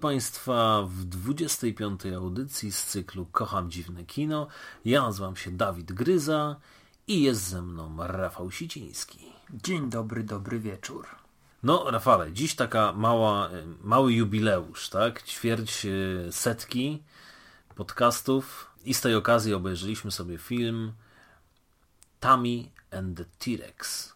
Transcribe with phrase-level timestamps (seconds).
[0.00, 2.06] Państwa w 25.
[2.06, 4.46] audycji z cyklu Kocham Dziwne Kino.
[4.84, 6.56] Ja nazywam się Dawid Gryza
[7.06, 9.32] i jest ze mną Rafał Siciński.
[9.50, 11.06] Dzień dobry, dobry wieczór.
[11.62, 15.22] No, Rafale, dziś taka mała, e, mały jubileusz, tak?
[15.22, 17.02] Ćwierć e, setki
[17.74, 20.92] podcastów i z tej okazji obejrzeliśmy sobie film
[22.20, 24.12] Tammy and the T-Rex.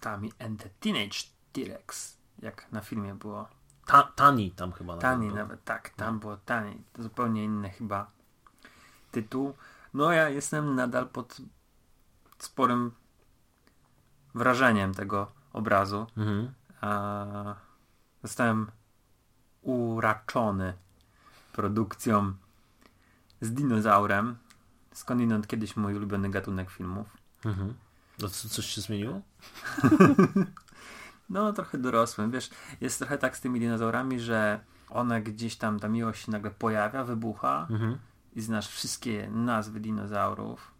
[0.00, 1.18] Tammy and the Teenage
[1.52, 3.48] T-Rex, jak na filmie było.
[3.86, 5.36] Ta, tani tam chyba nawet Tani był.
[5.36, 6.82] nawet, tak, tam było tani.
[6.92, 8.10] To zupełnie inny chyba
[9.10, 9.54] tytuł.
[9.94, 11.36] No ja jestem nadal pod
[12.38, 12.92] sporym
[14.34, 16.06] wrażeniem tego obrazu.
[16.16, 16.52] Mhm.
[16.80, 17.54] A,
[18.22, 18.70] zostałem
[19.62, 20.74] uraczony
[21.52, 22.34] produkcją
[23.40, 24.36] z dinozaurem.
[24.92, 27.06] Skądinąd kiedyś mój ulubiony gatunek filmów.
[27.44, 27.74] Mhm.
[28.18, 29.20] No, co, coś się zmieniło?
[31.30, 32.30] No, trochę dorosłym.
[32.30, 34.60] Wiesz, jest trochę tak z tymi dinozaurami, że
[34.90, 37.98] one gdzieś tam, ta miłość się nagle pojawia, wybucha Mhm.
[38.32, 40.74] i znasz wszystkie nazwy dinozaurów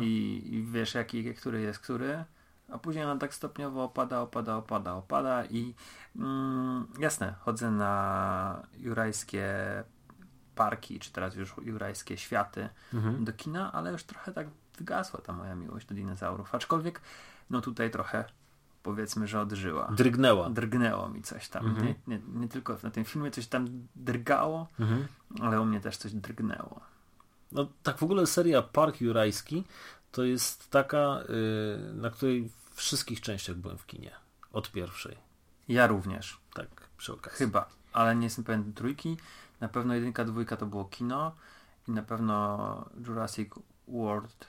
[0.00, 2.24] i, i wiesz, jaki, który jest który,
[2.72, 5.74] a później ona tak stopniowo opada, opada, opada, opada i
[6.16, 9.44] mm, jasne, chodzę na jurajskie
[10.54, 13.24] parki, czy teraz już jurajskie światy Mhm.
[13.24, 14.46] do kina, ale już trochę tak
[14.78, 16.54] wygasła ta moja miłość do dinozaurów.
[16.54, 17.00] Aczkolwiek,
[17.50, 18.24] no tutaj trochę
[18.82, 19.88] powiedzmy, że odżyła.
[19.96, 20.50] Drgnęła.
[20.50, 21.66] Drgnęło mi coś tam.
[21.66, 21.86] Mhm.
[21.86, 25.06] Nie, nie, nie tylko na tym filmie coś tam drgało, Mhm.
[25.40, 26.80] ale u mnie też coś drgnęło.
[27.52, 29.64] No tak w ogóle seria Park Jurajski
[30.12, 31.18] to jest taka,
[31.90, 34.10] y, na której w wszystkich częściach byłem w kinie.
[34.52, 35.16] Od pierwszej.
[35.68, 36.38] Ja również.
[36.54, 37.38] Tak, przy okazji.
[37.38, 39.16] Chyba, ale nie jestem pewien trójki.
[39.60, 41.34] Na pewno jedynka, dwójka to było kino
[41.88, 43.48] i na pewno Jurassic
[43.88, 44.46] World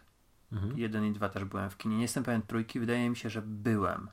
[0.51, 0.77] Mhm.
[0.77, 1.95] 1 i 2 też byłem w kinie.
[1.95, 4.07] Nie jestem pewien trójki, wydaje mi się, że byłem.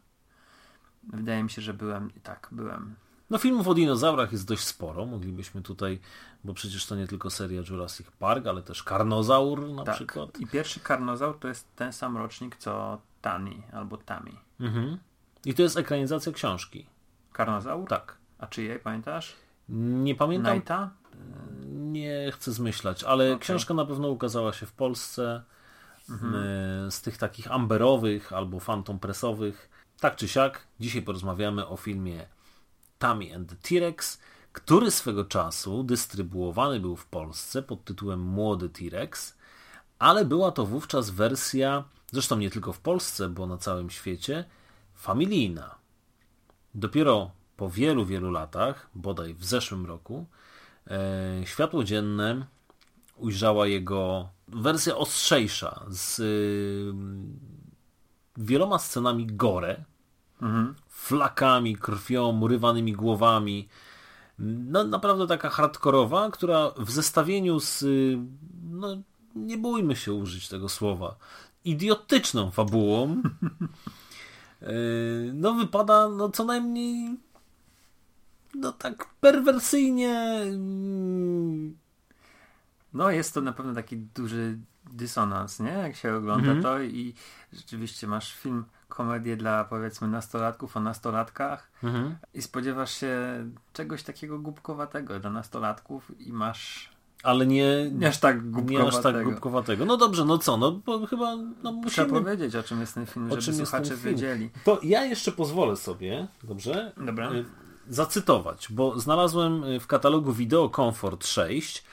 [1.03, 2.95] Wydaje mi się, że byłem i tak, byłem.
[3.31, 5.07] No filmów o dinozaurach jest dość sporo.
[5.07, 6.01] Moglibyśmy tutaj,
[6.45, 9.95] bo przecież to nie tylko seria Jurassic Park, ale też Karnozaur na tak.
[9.95, 10.41] przykład.
[10.41, 14.37] I pierwszy Karnozaur to jest ten sam rocznik co Tani albo Tami.
[14.61, 14.99] Mhm.
[15.45, 16.87] I to jest ekranizacja książki.
[17.33, 17.89] Karnozaur?
[17.89, 18.17] Tak.
[18.39, 19.35] A czyjej, pamiętasz?
[19.69, 20.91] Nie pamiętam, Knighta?
[21.69, 23.39] nie chcę zmyślać, ale Okej.
[23.39, 25.43] książka na pewno ukazała się w Polsce
[26.11, 26.35] Mhm.
[26.35, 29.71] y, z tych takich amberowych albo fantom presowych.
[30.01, 32.27] Tak czy siak, dzisiaj porozmawiamy o filmie
[32.99, 34.19] Tammy and the T-Rex,
[34.53, 39.37] który swego czasu dystrybuowany był w Polsce pod tytułem Młody T-Rex,
[39.99, 44.45] ale była to wówczas wersja, zresztą nie tylko w Polsce, bo na całym świecie,
[44.95, 45.75] familijna.
[46.75, 50.27] Dopiero po wielu, wielu latach, bodaj w zeszłym roku,
[50.87, 52.47] e, światło dzienne
[53.17, 56.21] ujrzała jego wersja ostrzejsza z
[58.39, 59.85] wieloma scenami gore,
[60.43, 60.75] Mhm.
[60.89, 63.69] flakami, krwią, urywanymi głowami.
[64.39, 68.19] No, naprawdę taka hardkorowa, która w zestawieniu z, y,
[68.71, 68.97] no
[69.35, 71.17] nie bójmy się użyć tego słowa,
[71.65, 73.17] idiotyczną fabułą,
[74.63, 77.17] y, no wypada no co najmniej
[78.55, 81.77] no tak perwersyjnie mm,
[82.93, 84.59] No jest to na pewno taki duży
[84.93, 85.71] dysonans, nie?
[85.71, 86.63] Jak się ogląda Mhm.
[86.63, 87.15] to i
[87.53, 92.17] rzeczywiście masz film, komedię dla powiedzmy nastolatków o nastolatkach mhm.
[92.35, 93.17] i spodziewasz się
[93.73, 96.91] czegoś takiego głupkowatego dla nastolatków i masz
[97.23, 98.89] ale nie, nie aż tak nie głupkowatego.
[98.89, 99.85] aż tak głupkowatego.
[99.85, 102.09] No dobrze, no co, no bo chyba no Trzeba musimy...
[102.09, 104.15] powiedzieć o czym jest ten film, żeby słuchacze film?
[104.15, 104.51] wiedzieli.
[104.65, 106.93] To ja jeszcze pozwolę sobie, dobrze?
[106.97, 107.33] Dobra.
[107.33, 107.45] y,
[107.89, 111.85] Zacytować, bo znalazłem y, w katalogu Video Comfort 6.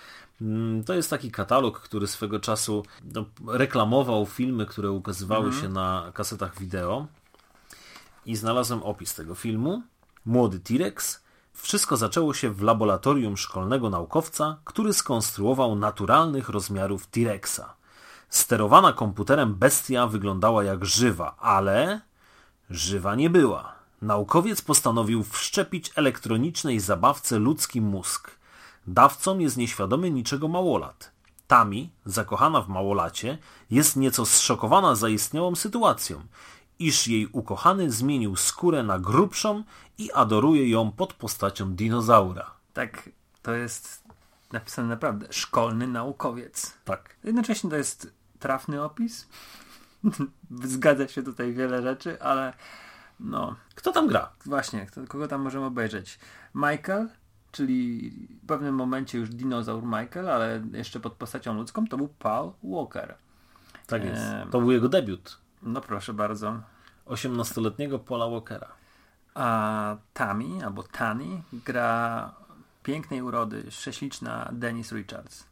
[0.41, 2.83] Mm, To jest taki katalog, który swego czasu
[3.13, 7.07] no, reklamował filmy, które ukazywały się na kasetach wideo.
[8.25, 9.83] I znalazłem opis tego filmu.
[10.25, 11.23] Młody T-Rex.
[11.53, 17.61] Wszystko zaczęło się w laboratorium szkolnego naukowca, który skonstruował naturalnych rozmiarów T-Rexa.
[18.29, 22.01] Sterowana komputerem bestia wyglądała jak żywa, ale
[22.69, 23.75] żywa nie była.
[24.01, 28.31] Naukowiec postanowił wszczepić elektronicznej zabawce ludzki mózg.
[28.87, 31.11] Dawcą jest nieświadomy niczego małolat.
[31.47, 33.37] Tami, zakochana w małolacie,
[33.71, 36.21] jest nieco zszokowana zaistniałą sytuacją,
[36.79, 39.63] iż jej ukochany zmienił skórę na grubszą
[39.97, 42.51] i adoruje ją pod postacią dinozaura.
[42.73, 43.09] Tak,
[43.41, 44.03] to jest
[44.51, 46.73] napisane naprawdę szkolny naukowiec.
[46.85, 47.15] Tak.
[47.23, 49.27] Jednocześnie to jest trafny opis.
[50.63, 52.53] Zgadza się tutaj wiele rzeczy, ale
[53.19, 54.31] no, Kto tam gra?
[54.45, 56.19] właśnie, kto, kogo tam możemy obejrzeć?
[56.55, 57.09] Michael,
[57.55, 58.11] czyli
[58.43, 63.15] w pewnym momencie już dinozaur Michael, ale jeszcze pod postacią ludzką, to był Paul Walker.
[63.87, 64.23] Tak jest.
[64.51, 65.37] To był jego debiut.
[65.63, 66.59] No proszę bardzo.
[67.05, 68.67] 18-letniego Paula Walkera.
[69.33, 72.33] A Tami, albo Tani, gra
[72.83, 75.45] pięknej urody, prześliczna Dennis Richards.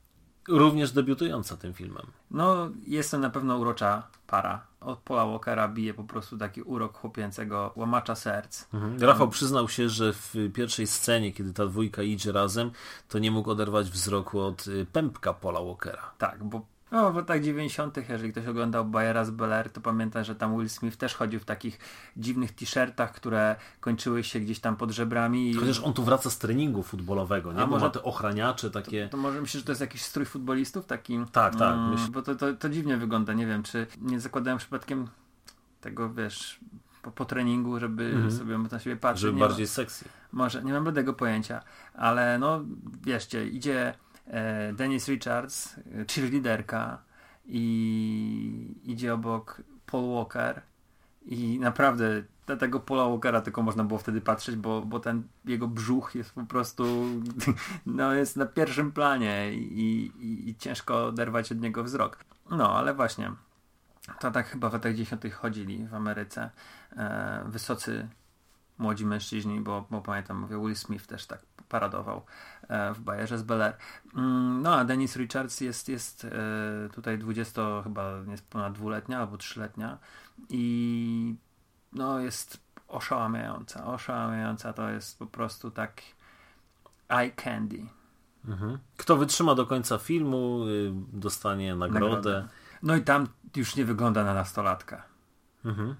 [0.47, 2.05] Również debiutująca tym filmem.
[2.31, 4.61] No, jest to na pewno urocza para.
[4.81, 8.65] Od Paula Walkera bije po prostu taki urok chłopięcego łamacza serc.
[8.73, 8.99] Mhm.
[8.99, 12.71] Rafał przyznał się, że w pierwszej scenie, kiedy ta dwójka idzie razem,
[13.09, 16.11] to nie mógł oderwać wzroku od y, pępka Paula Walkera.
[16.17, 20.35] Tak, bo no, w latach 90., jeżeli ktoś oglądał Bayera z Bel to pamięta, że
[20.35, 21.79] tam Will Smith też chodził w takich
[22.17, 25.51] dziwnych t-shirtach, które kończyły się gdzieś tam pod żebrami.
[25.51, 25.53] I...
[25.55, 27.59] Chociaż on tu wraca z treningu futbolowego, nie?
[27.59, 29.07] A Bo może- ma te ochraniacze takie...
[29.09, 31.19] To może myślisz, że to jest jakiś strój futbolistów taki?
[31.31, 33.33] Tak, tak, Mm, myśl- Bo to, to, to dziwnie wygląda.
[33.33, 35.07] Nie wiem, czy nie zakładałem przypadkiem
[35.81, 36.59] tego, wiesz,
[37.01, 39.21] po, po treningu, żeby sobie na siebie patrzeć.
[39.21, 40.05] Żeby nie bardziej sexy.
[40.31, 41.63] może, nie mam bladego pojęcia,
[41.93, 42.61] ale no,
[43.03, 43.93] wierzcie, idzie
[44.73, 47.01] Dennis Richards, e, cheerleaderka
[47.45, 50.61] i idzie obok Paul Walker
[51.25, 55.67] i naprawdę na tego Paula Walkera tylko można było wtedy patrzeć, bo, bo ten jego
[55.67, 57.05] brzuch jest po prostu
[57.85, 62.25] no jest na pierwszym planie i, i, i ciężko oderwać od niego wzrok.
[62.51, 63.31] No, ale właśnie
[64.19, 66.49] to tak chyba w latach 10 chodzili w Ameryce
[66.97, 68.07] e, wysocy
[68.83, 71.39] młodzi mężczyźni, bo, bo pamiętam, mówię, Will Smith też tak
[71.69, 72.25] paradował
[72.67, 73.77] e, w Bayerze z Bel Air.
[74.15, 79.37] Mm, No a Dennis Richards jest, jest e, tutaj 20 chyba nie ponad dwuletnia albo
[79.37, 79.97] trzyletnia
[80.49, 81.35] i
[81.93, 86.01] no jest oszałamiająca, oszałamiająca to jest po prostu tak
[87.09, 87.85] eye candy.
[88.47, 88.77] Mhm.
[88.97, 92.15] Kto wytrzyma do końca filmu, y, dostanie nagrodę.
[92.15, 92.47] Nagrodę.
[92.83, 95.03] No i tam już nie wygląda na nastolatka.
[95.65, 95.95] Mhm.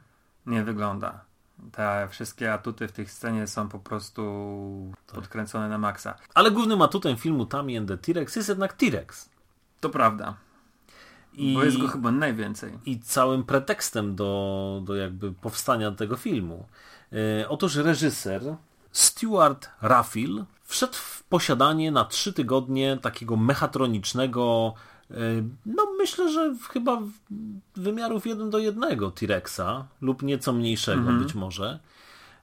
[0.45, 1.25] Nie wygląda.
[1.71, 4.21] Te wszystkie atuty w tej scenie są po prostu
[5.07, 6.15] podkręcone na maksa.
[6.33, 9.29] Ale głównym atutem filmu Tammy and the T-Rex jest jednak T-Rex.
[9.79, 10.35] To prawda.
[11.33, 12.79] I, Bo jest go chyba najwięcej.
[12.85, 16.65] I całym pretekstem do, do jakby powstania tego filmu.
[17.41, 18.41] E, otóż reżyser
[18.91, 24.73] Stuart Raffil wszedł w posiadanie na trzy tygodnie takiego mechatronicznego
[25.65, 27.01] no myślę, że chyba
[27.75, 31.79] wymiarów jeden do jednego T-Rexa lub nieco mniejszego być może.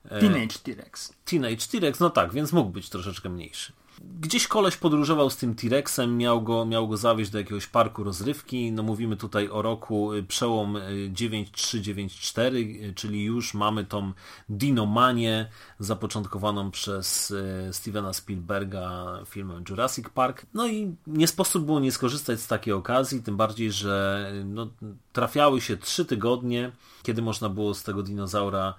[0.08, 1.12] Teenage T-Rex.
[1.24, 3.72] Teenage T-Rex, no tak, więc mógł być troszeczkę mniejszy.
[4.00, 8.72] Gdzieś koleś podróżował z tym T-Rexem, miał go, miał go zawieźć do jakiegoś parku rozrywki.
[8.72, 14.12] No mówimy tutaj o roku y, przełom y, 9394, y, czyli już mamy tą
[14.48, 15.48] dinomanię
[15.78, 20.46] zapoczątkowaną przez y, Stevena Spielberga filmem Jurassic Park.
[20.54, 24.68] No i nie sposób było nie skorzystać z takiej okazji, tym bardziej, że y, no,
[25.12, 26.72] trafiały się trzy tygodnie,
[27.02, 28.74] kiedy można było z tego dinozaura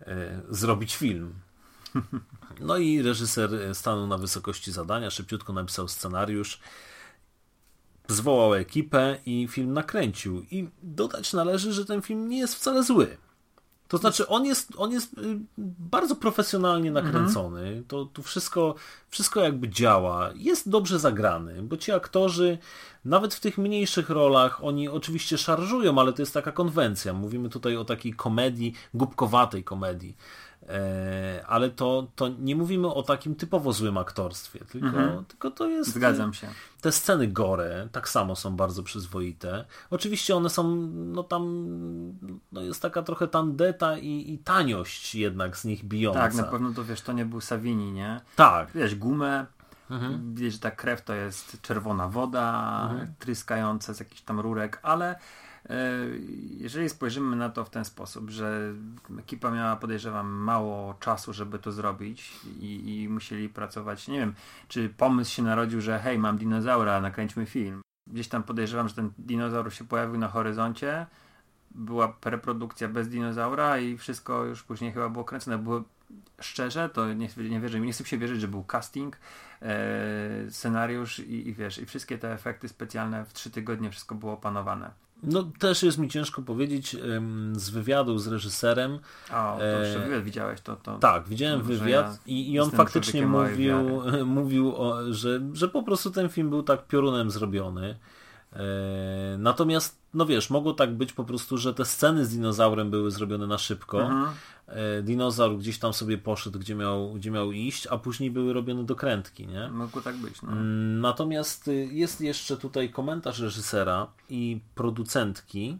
[0.00, 0.06] y,
[0.50, 1.34] zrobić film.
[2.60, 6.60] No i reżyser stanął na wysokości zadania, szybciutko napisał scenariusz,
[8.08, 10.46] zwołał ekipę i film nakręcił.
[10.50, 13.16] I dodać należy, że ten film nie jest wcale zły.
[13.88, 17.82] To znaczy, on jest, on jest y, bardzo profesjonalnie nakręcony.
[17.88, 18.74] To, to wszystko,
[19.08, 20.30] wszystko jakby działa.
[20.34, 22.58] Jest dobrze zagrany, bo ci aktorzy,
[23.04, 27.12] nawet w tych mniejszych rolach, oni oczywiście szarżują, ale to jest taka konwencja.
[27.12, 30.16] Mówimy tutaj o takiej komedii, głupkowatej komedii.
[30.68, 35.90] E, ale to, to nie mówimy o takim typowo złym aktorstwie, tylko, tylko to jest.
[35.90, 36.48] Zgadzam się.
[36.80, 39.64] Te sceny gore tak samo są bardzo przyzwoite.
[39.90, 41.44] Oczywiście one są, no tam
[42.52, 46.20] no jest taka trochę tandeta i, i taniość jednak z nich bijąca.
[46.20, 48.20] Tak, na pewno to wiesz, to nie był Savini, nie?
[48.36, 49.46] Tak, Wiesz, gumę,
[49.90, 50.34] Mhm.
[50.34, 55.18] wiesz, że ta krew to jest czerwona woda, tryskająca z jakichś tam rurek, ale
[56.58, 58.72] jeżeli spojrzymy na to w ten sposób, że
[59.18, 64.34] ekipa miała, podejrzewam, mało czasu, żeby to zrobić i, i musieli pracować, nie wiem,
[64.68, 67.80] czy pomysł się narodził, że hej, mam dinozaura, nakręćmy film.
[68.10, 71.06] Gdzieś tam podejrzewam, że ten dinozaur się pojawił na horyzoncie,
[71.70, 75.58] była preprodukcja bez dinozaura i wszystko już później chyba było kręcone.
[75.58, 75.82] Było
[76.40, 79.16] szczerze, to nie, nie wierzę, nie chcę się wierzyć, że był casting,
[79.62, 84.32] e, scenariusz i, i wiesz, i wszystkie te efekty specjalne w trzy tygodnie wszystko było
[84.32, 85.03] opanowane.
[85.26, 86.96] No też jest mi ciężko powiedzieć
[87.52, 88.98] z wywiadu z reżyserem.
[89.30, 90.98] O, to E, jeszcze wywiad widziałeś, to, to...
[90.98, 93.76] Tak, widziałem wywiad ja i, i on faktycznie mówił,
[94.26, 97.98] mówił o, że, że po prostu ten film był tak piorunem zrobiony.
[98.52, 98.58] E,
[99.38, 103.46] natomiast, no wiesz, mogło tak być po prostu, że te sceny z dinozaurem były zrobione
[103.46, 104.02] na szybko.
[104.02, 104.34] Mhm.
[104.66, 108.84] E, dinozaur gdzieś tam sobie poszedł, gdzie miał, gdzie miał iść, a później były robione
[108.84, 109.68] dokrętki, nie?
[109.68, 110.52] Mogło tak być, no.
[110.52, 115.78] Mm, Natomiast y, jest jeszcze tutaj komentarz reżysera i producentki,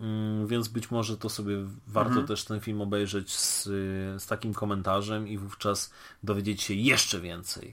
[0.00, 3.70] mm, więc być może to sobie warto też ten film obejrzeć z, y,
[4.18, 7.72] z takim komentarzem i wówczas dowiedzieć się jeszcze więcej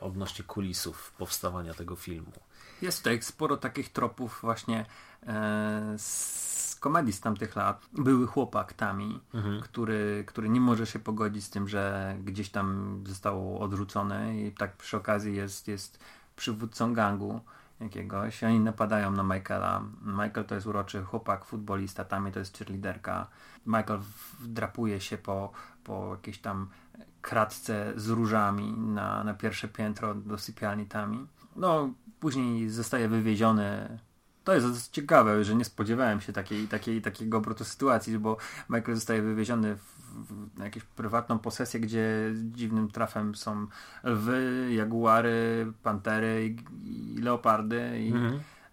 [0.00, 2.32] odnośnie kulisów powstawania tego filmu.
[2.82, 4.86] Jest tutaj sporo takich tropów właśnie
[5.26, 7.86] e, z komedii z tamtych lat.
[7.92, 9.20] Były chłopak Tami,
[9.62, 14.76] który, który nie może się pogodzić z tym, że gdzieś tam został odrzucony i tak
[14.76, 15.98] przy okazji jest, jest
[16.36, 17.40] przywódcą gangu
[17.80, 18.44] jakiegoś.
[18.44, 19.82] Oni napadają na Michaela.
[20.02, 23.26] Michael to jest uroczy chłopak, futbolista, Tami to jest cheerleaderka.
[23.66, 24.00] Michael
[24.40, 25.52] wdrapuje się po,
[25.84, 26.68] po jakiejś tam
[27.26, 31.26] kratce z różami na, na pierwsze piętro do sypialni Tami.
[31.56, 31.90] No,
[32.20, 33.98] później zostaje wywieziony.
[34.44, 38.36] To jest dosyć ciekawe, że nie spodziewałem się takiej, takiej, takiego obrotu sytuacji, bo
[38.70, 39.82] Michael zostaje wywieziony w,
[40.28, 43.66] w, na jakąś prywatną posesję, gdzie dziwnym trafem są
[44.04, 46.46] lwy, jaguary, pantery
[46.84, 47.98] i, i leopardy.
[47.98, 48.12] I,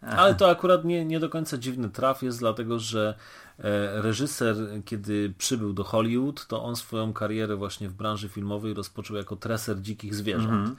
[0.01, 3.17] Ale to akurat nie, nie do końca dziwny traf jest, dlatego że
[3.93, 4.55] reżyser,
[4.85, 9.81] kiedy przybył do Hollywood, to on swoją karierę właśnie w branży filmowej rozpoczął jako treser
[9.81, 10.69] dzikich zwierząt.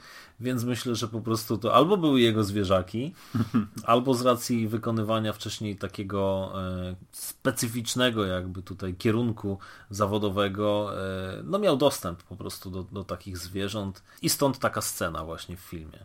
[0.41, 3.15] Więc myślę, że po prostu to albo były jego zwierzaki,
[3.85, 9.59] albo z racji wykonywania wcześniej takiego e, specyficznego jakby tutaj kierunku
[9.91, 15.25] zawodowego, e, no miał dostęp po prostu do, do takich zwierząt i stąd taka scena
[15.25, 15.99] właśnie w filmie.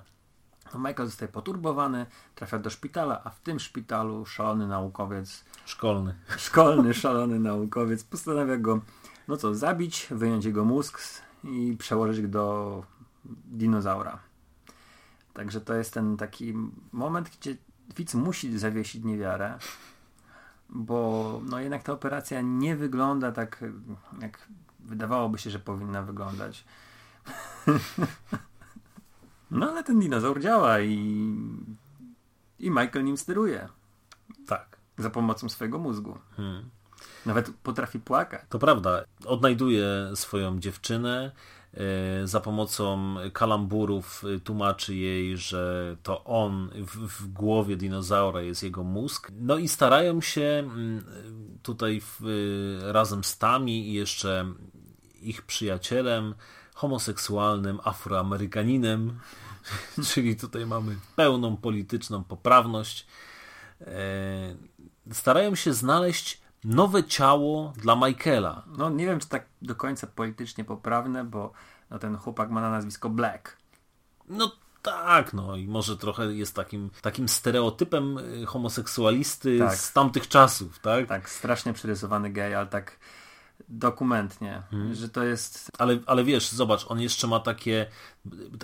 [0.77, 6.15] Michael zostaje poturbowany, trafia do szpitala, a w tym szpitalu szalony naukowiec Szkolny.
[6.37, 8.81] szkolny, szalony naukowiec postanawia go,
[9.27, 10.99] no co, zabić, wyjąć jego mózg
[11.43, 12.83] i przełożyć go do
[13.45, 14.19] dinozaura.
[15.33, 16.53] Także to jest ten taki
[16.91, 17.55] moment, gdzie
[17.95, 19.59] widz musi zawiesić niewiarę,
[20.69, 23.63] bo no jednak ta operacja nie wygląda tak,
[24.21, 24.47] jak
[24.79, 26.65] wydawałoby się, że powinna wyglądać.
[29.51, 30.95] no ale ten dinozaur działa i,
[32.59, 33.69] i Michael nim steruje
[34.47, 34.77] Tak.
[34.97, 36.17] za pomocą swojego mózgu.
[36.37, 36.69] Hmm.
[37.25, 38.41] Nawet potrafi płakać.
[38.49, 41.31] To prawda, odnajduje swoją dziewczynę,
[41.73, 48.63] e, za pomocą kalamburów e, tłumaczy jej, że to on w, w głowie dinozaura jest
[48.63, 49.31] jego mózg.
[49.39, 51.03] No i starają się mm,
[51.63, 54.53] tutaj w, e, razem z Tami i jeszcze
[55.21, 56.35] ich przyjacielem,
[56.79, 59.19] homoseksualnym Afroamerykaninem,
[60.09, 63.07] czyli tutaj mamy pełną polityczną poprawność,
[63.81, 63.85] e,
[65.11, 68.63] starają się znaleźć nowe ciało dla Michaela.
[68.77, 71.51] No nie wiem, czy tak do końca politycznie poprawne, bo
[71.89, 73.57] no, ten chłopak ma na nazwisko Black.
[74.29, 79.75] No tak, no i może trochę jest takim, takim stereotypem y, homoseksualisty Tak.
[79.77, 81.07] z tamtych czasów, tak?
[81.07, 82.99] Tak strasznie przerysowany gej, ale tak
[83.69, 84.61] dokumentnie,
[84.91, 85.71] że to jest...
[85.77, 87.85] Ale, ale wiesz, zobacz, on jeszcze ma takie,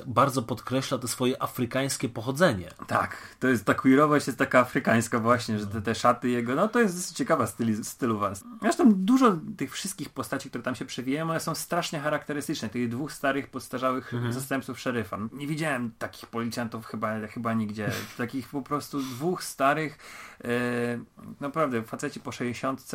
[0.05, 2.69] bardzo podkreśla te swoje afrykańskie pochodzenie.
[2.87, 6.67] Tak, to jest ta queerowość jest taka afrykańska właśnie, że te, te szaty jego, no
[6.67, 8.33] to jest dosyć ciekawa styli, stylowa.
[8.61, 12.69] Zresztą dużo tych wszystkich postaci, które tam się przewijają, one są strasznie charakterystyczne.
[12.69, 15.17] Tych dwóch starych, podstarzałych zastępców szeryfa.
[15.33, 17.91] Nie widziałem takich policjantów chyba, chyba nigdzie.
[18.17, 19.97] Takich po prostu dwóch starych,
[20.43, 20.99] e,
[21.39, 22.91] naprawdę faceci po 60,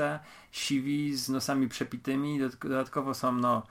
[0.50, 3.62] siwi, z nosami przepitymi, dodatk- dodatkowo są, no,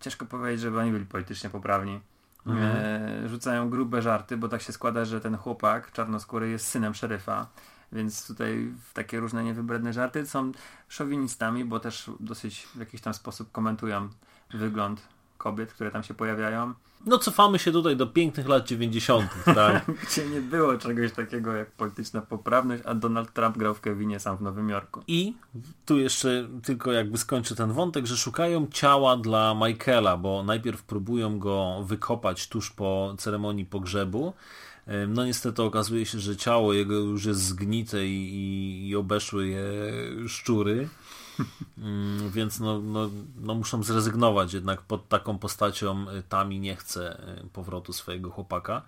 [0.00, 2.00] ciężko powiedzieć, żeby oni byli politycznie poprawni.
[2.46, 7.46] E, rzucają grube żarty, bo tak się składa, że ten chłopak czarnoskóry jest synem szeryfa.
[7.92, 10.52] Więc tutaj takie różne niewybredne żarty są
[10.88, 14.08] szowinistami, bo też dosyć w jakiś tam sposób komentują
[14.50, 15.08] wygląd
[15.38, 16.74] kobiet, które tam się pojawiają.
[17.06, 19.84] No cofamy się tutaj do pięknych lat 90., tak?
[20.02, 24.36] Gdzie nie było czegoś takiego jak polityczna poprawność, a Donald Trump grał w Kevinie sam
[24.36, 25.02] w Nowym Jorku.
[25.06, 25.34] I
[25.86, 31.38] tu jeszcze tylko jakby skończę ten wątek, że szukają ciała dla Michaela, bo najpierw próbują
[31.38, 34.32] go wykopać tuż po ceremonii pogrzebu.
[35.08, 39.64] No niestety okazuje się, że ciało jego już jest zgnite i, i obeszły je
[40.28, 40.88] szczury.
[41.78, 47.22] Mm, Więc no, no, no muszą zrezygnować jednak pod taką postacią y, Tami nie chce
[47.44, 48.82] y, powrotu swojego chłopaka.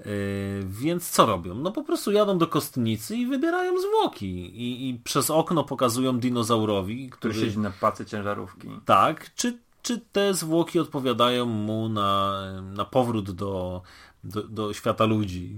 [0.00, 1.54] Y, Więc co robią?
[1.54, 4.26] No po prostu jadą do kostnicy i wybierają zwłoki
[4.62, 8.68] i, i przez okno pokazują dinozaurowi, Który który siedzi na pacy ciężarówki.
[8.84, 13.82] tak, czy, czy te zwłoki odpowiadają mu na, na powrót do,
[14.24, 15.56] do, do świata ludzi.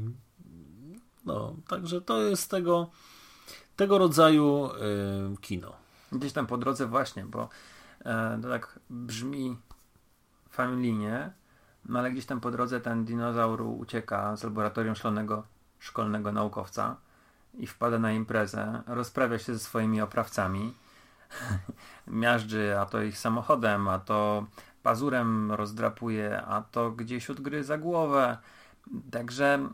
[1.24, 2.90] No, także to jest tego
[3.76, 4.66] tego rodzaju
[5.34, 5.72] y, kino.
[6.14, 7.48] Gdzieś tam po drodze właśnie, bo
[8.04, 9.56] e, to tak brzmi
[10.50, 11.32] familijnie,
[11.84, 15.42] no ale gdzieś tam po drodze ten dinozaur ucieka z laboratorium szkolnego,
[15.78, 16.96] szkolnego naukowca
[17.54, 20.74] i wpada na imprezę, rozprawia się ze swoimi oprawcami,
[22.06, 24.46] miażdży, a to ich samochodem, a to
[24.82, 28.38] pazurem rozdrapuje, a to gdzieś odgryza głowę.
[29.10, 29.68] Także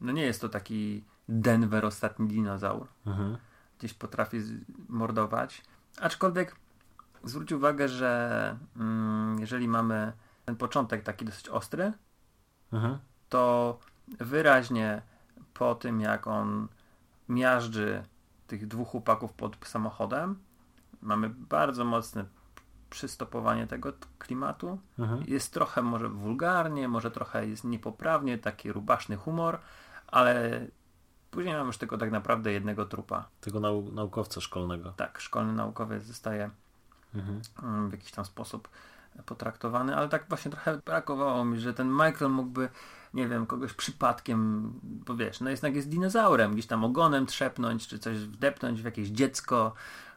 [0.00, 2.86] no nie jest to taki Denver ostatni dinozaur.
[3.06, 3.36] Mhm.
[3.78, 4.38] Gdzieś potrafi
[4.88, 5.62] mordować.
[6.00, 6.56] Aczkolwiek
[7.24, 10.12] zwróć uwagę, że mm, jeżeli mamy
[10.44, 11.92] ten początek taki dosyć ostry,
[12.72, 12.98] Mhm.
[13.28, 13.78] to
[14.20, 15.02] wyraźnie
[15.54, 16.68] po tym, jak on
[17.28, 18.04] miażdży
[18.46, 20.38] tych dwóch chłopaków pod samochodem,
[21.02, 22.24] mamy bardzo mocne
[22.90, 24.78] przystopowanie tego klimatu.
[24.98, 25.24] Mhm.
[25.26, 29.58] Jest trochę może wulgarnie, może trochę jest niepoprawnie, taki rubaszny humor,
[30.06, 30.60] ale
[31.32, 33.28] później mamy już tylko tak naprawdę jednego trupa.
[33.40, 34.92] Tego nau naukowca szkolnego.
[34.96, 36.50] Tak, szkolny naukowiec zostaje
[37.14, 37.40] Mhm.
[37.62, 38.68] mm, w jakiś tam sposób
[39.26, 42.68] potraktowany, ale tak właśnie trochę brakowało mi, że ten Michael mógłby,
[43.14, 47.98] nie wiem, kogoś przypadkiem, bo wiesz, no jednak jest dinozaurem, gdzieś tam ogonem trzepnąć, czy
[47.98, 49.72] coś wdepnąć w jakieś dziecko.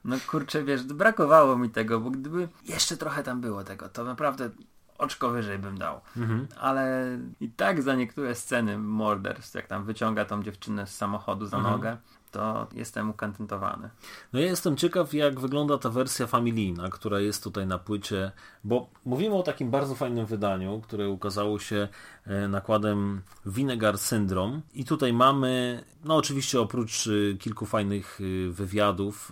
[0.05, 4.49] No kurczę, wiesz, brakowało mi tego, bo gdyby jeszcze trochę tam było tego, to naprawdę
[4.97, 6.01] oczko wyżej bym dał.
[6.17, 6.47] Mhm.
[6.59, 7.07] Ale
[7.39, 11.73] i tak za niektóre sceny morderstw, jak tam wyciąga tą dziewczynę z samochodu za Mhm.
[11.75, 11.97] nogę,
[12.35, 13.89] to jestem ukontentowany.
[14.33, 18.31] No ja jestem ciekaw, jak wygląda ta wersja familijna, która jest tutaj na płycie,
[18.63, 21.87] bo mówimy o takim bardzo fajnym wydaniu, które ukazało się
[22.25, 29.31] e, nakładem Vinegar Syndrome i tutaj mamy, no oczywiście oprócz e, kilku fajnych e, wywiadów,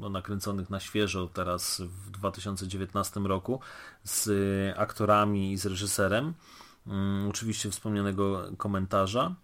[0.00, 3.60] no nakręconych na świeżo teraz w 2019 roku
[4.04, 4.30] z
[4.78, 6.34] aktorami i z reżyserem,
[6.86, 9.34] mm, oczywiście wspomnianego komentarza,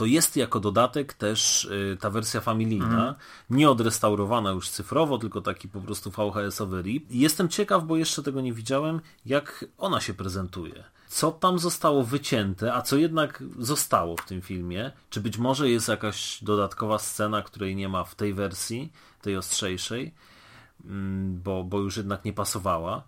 [0.00, 3.14] to jest jako dodatek też y, ta wersja familijna,
[3.50, 7.06] nie odrestaurowana już cyfrowo, tylko taki po prostu VHS-owy RIP.
[7.10, 10.84] Jestem ciekaw, bo jeszcze tego nie widziałem, jak ona się prezentuje.
[11.08, 14.92] Co tam zostało wycięte, a co jednak zostało w tym filmie?
[15.10, 20.14] Czy być może jest jakaś dodatkowa scena, której nie ma w tej wersji, tej ostrzejszej,
[20.84, 23.02] mm, bo, bo już jednak nie pasowała?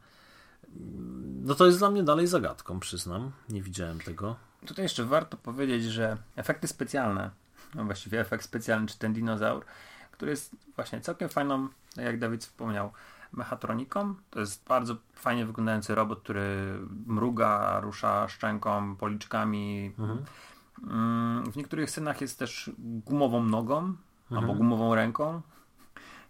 [0.76, 3.32] Mm, No to jest dla mnie dalej zagadką, przyznam.
[3.48, 4.36] Nie widziałem tego.
[4.66, 7.30] Tutaj jeszcze warto powiedzieć, że efekty specjalne,
[7.74, 9.64] no właściwie efekt specjalny, czy ten dinozaur,
[10.10, 12.92] który jest właśnie całkiem fajną, jak Dawid wspomniał,
[13.32, 14.14] mechatroniką.
[14.30, 19.92] To jest bardzo fajnie wyglądający robot, który mruga, rusza szczęką, policzkami.
[20.82, 23.94] Mm, W niektórych scenach jest też gumową nogą
[24.30, 25.40] albo gumową ręką.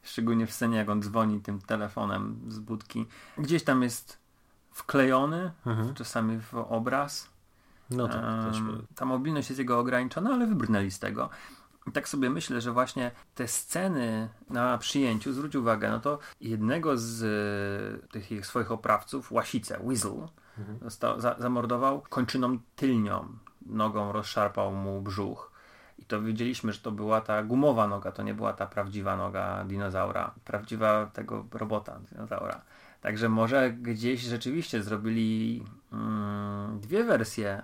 [0.02, 3.06] Szczególnie w scenie, jak on dzwoni tym telefonem z budki.
[3.38, 4.18] Gdzieś tam jest
[4.70, 5.50] wklejony,
[5.94, 7.31] czasami w obraz.
[7.96, 8.56] No też
[8.94, 11.30] ta mobilność jest jego ograniczona, ale wybrnęli z tego.
[11.86, 16.98] I tak sobie myślę, że właśnie te sceny na przyjęciu, zwróć uwagę, no to jednego
[16.98, 20.28] z e, tych ich swoich oprawców, Łasicę, Weasel,
[20.82, 23.28] został, za, zamordował kończyną tylnią.
[23.66, 25.52] Nogą rozszarpał mu brzuch.
[25.98, 29.64] I to wiedzieliśmy, że to była ta gumowa noga, to nie była ta prawdziwa noga
[29.64, 30.34] dinozaura.
[30.44, 32.60] Prawdziwa tego robota dinozaura.
[33.00, 37.62] Także może gdzieś rzeczywiście zrobili mm, dwie wersje,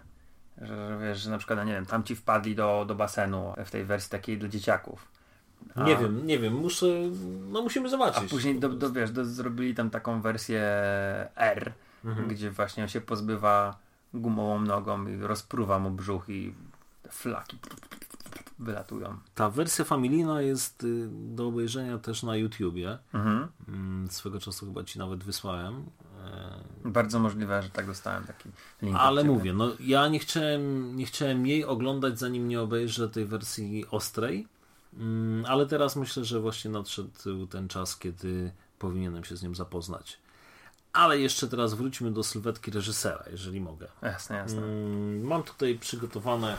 [0.62, 3.71] że, że wiesz, że na przykład, nie wiem, tam ci wpadli do, do basenu w
[3.71, 5.09] tej wersji takiej dla dzieciaków.
[5.75, 6.87] A- Nie wiem, nie wiem, muszę,
[7.53, 8.31] no musimy A zobaczyć.
[8.31, 10.62] później do, do, wiesz, do, zrobili tam taką wersję
[11.37, 11.73] R,
[12.29, 13.79] gdzie właśnie on się pozbywa
[14.14, 16.55] gumową nogą i rozpruwa mu brzuch i
[17.03, 17.59] te flaki
[18.59, 19.16] wylatują.
[19.35, 22.99] Ta wersja familijna jest y, do obejrzenia też na YouTubie.
[23.14, 23.49] Mhm.
[23.68, 25.85] Mm, Swego czasu chyba ci nawet wysłałem.
[26.84, 28.48] E, Bardzo możliwe, że tak dostałem taki
[28.82, 28.96] link.
[29.00, 33.84] Ale mówię, no ja nie chciałem, nie chciałem jej oglądać, zanim nie obejrzę tej wersji
[33.90, 34.46] ostrej.
[34.98, 40.18] Mm, Ale teraz myślę, że właśnie nadszedł ten czas, kiedy powinienem się z nią zapoznać.
[40.92, 43.86] Ale jeszcze teraz wróćmy do sylwetki reżysera, jeżeli mogę.
[44.02, 44.62] Jasne, jasne.
[44.62, 46.56] Mm, Mam tutaj przygotowane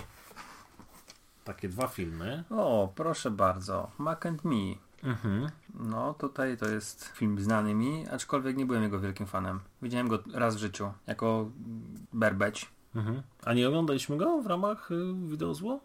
[1.44, 2.44] takie dwa filmy.
[2.50, 3.92] O, proszę bardzo.
[3.98, 4.56] Mac and Me.
[5.04, 5.50] Mhm.
[5.74, 9.60] No, tutaj to jest film znany mi, aczkolwiek nie byłem jego wielkim fanem.
[9.82, 11.50] Widziałem go raz w życiu, jako
[12.14, 12.70] berbeć.
[12.96, 13.22] Mhm.
[13.46, 15.80] A nie oglądaliśmy go w ramach y, wideo zło?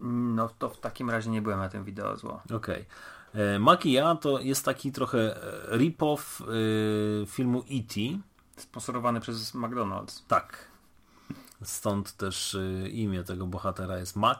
[0.00, 2.42] No, to w takim razie nie byłem na tym wideo zło.
[2.44, 2.56] Okej.
[2.56, 3.58] Okay.
[3.58, 6.40] Maki ja to jest taki trochę e, rip-off
[7.22, 8.00] y, filmu E.T.
[8.56, 10.22] Sponsorowany przez McDonald's.
[10.28, 10.68] Tak.
[11.62, 14.38] Stąd też y, imię tego bohatera jest Mac.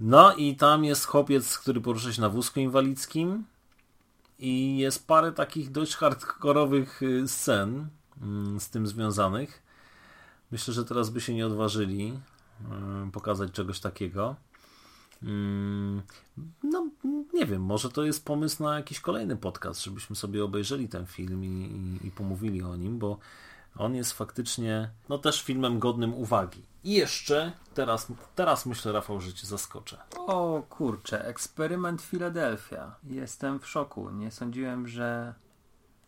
[0.00, 3.44] No i tam jest chłopiec, który porusza się na wózku inwalidzkim
[4.38, 7.88] i jest parę takich dość hardkorowych y, scen
[8.22, 9.62] mm, z tym związanych.
[10.50, 12.20] Myślę, że teraz by się nie odważyli
[13.08, 14.36] y, pokazać czegoś takiego.
[15.22, 16.02] Mm,
[16.62, 16.88] no,
[17.34, 21.44] nie wiem, może to jest pomysł na jakiś kolejny podcast, żebyśmy sobie obejrzeli ten film
[21.44, 23.18] i, i, i pomówili o nim, bo
[23.78, 26.62] on jest faktycznie no też filmem godnym uwagi.
[26.84, 29.98] I jeszcze teraz, teraz myślę, Rafał, że cię zaskoczę.
[30.16, 32.94] O kurczę, eksperyment Philadelphia.
[33.04, 34.10] Jestem w szoku.
[34.10, 35.34] Nie sądziłem, że.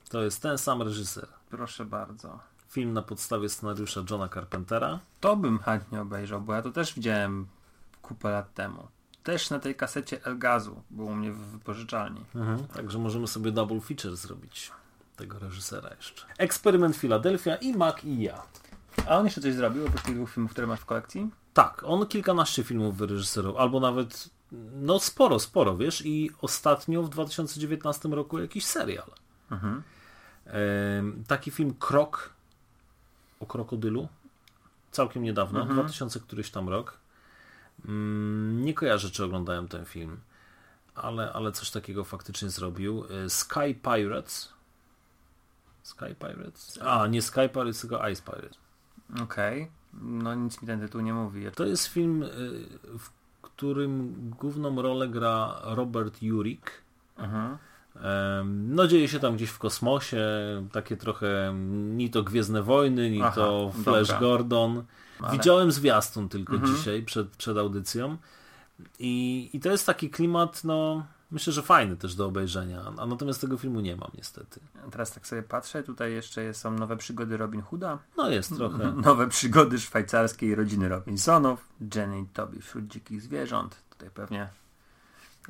[0.09, 1.29] To jest ten sam reżyser.
[1.51, 2.39] Proszę bardzo.
[2.69, 4.99] Film na podstawie scenariusza Johna Carpentera.
[5.21, 7.47] To bym chętnie obejrzał, bo ja to też widziałem
[8.03, 8.89] kupę lat temu.
[9.23, 12.25] Też na tej kasecie El Gazu było u mnie w wypożyczalni.
[12.35, 14.73] Mhm, także możemy sobie double feature zrobić
[15.19, 16.27] tego reżysera jeszcze.
[16.39, 18.43] Eksperyment Philadelphia i Mac i ja.
[19.07, 21.31] A on jeszcze coś zrobił oprócz tych dwóch filmów, które masz w kolekcji?
[21.55, 24.31] Tak, on kilkanaście filmów wyreżyserował, albo nawet
[24.73, 29.11] no sporo, sporo, wiesz, i ostatnio w 2019 roku jakiś serial.
[29.51, 29.83] Mhm.
[31.27, 32.31] Taki film Krok
[33.41, 34.09] o krokodylu,
[34.91, 36.99] całkiem niedawno, 2000 któryś tam rok.
[37.85, 40.21] Mm, nie kojarzę, czy oglądałem ten film,
[40.95, 43.05] ale, ale coś takiego faktycznie zrobił.
[43.25, 44.53] E, Sky Pirates.
[45.88, 46.79] Sky Pirates?
[46.85, 48.59] A, nie Sky Pirates, tylko Ice Pirates.
[49.22, 49.68] Okej.
[50.03, 51.46] No nic mi ten tytuł nie mówi.
[51.55, 52.29] To jest film, y,
[52.98, 53.11] w
[53.42, 56.83] którym główną rolę gra Robert Urich.
[57.18, 57.59] Mhm.
[58.55, 60.22] No dzieje się tam gdzieś w kosmosie,
[60.72, 61.55] takie trochę
[61.96, 64.20] ni to Gwiezdne Wojny, ni Aha, to Flash dobra.
[64.20, 64.85] Gordon.
[65.20, 66.77] Ale- Widziałem zwiastun tylko Mhm.
[66.77, 68.16] dzisiaj przed, przed audycją
[68.98, 73.41] I, i to jest taki klimat, no myślę, że fajny też do obejrzenia, a natomiast
[73.41, 74.61] tego filmu nie mam niestety.
[74.91, 78.93] Teraz tak sobie patrzę, tutaj jeszcze są nowe przygody Robin Hooda, No jest trochę.
[79.07, 84.49] nowe przygody szwajcarskiej rodziny Robinsonów, Jenny i Toby wśród dzikich zwierząt, tutaj pewnie